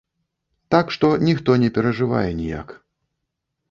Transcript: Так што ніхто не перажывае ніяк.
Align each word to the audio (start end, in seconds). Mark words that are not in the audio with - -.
Так 0.75 0.85
што 0.95 1.05
ніхто 1.27 1.59
не 1.67 1.71
перажывае 1.79 2.27
ніяк. 2.43 2.79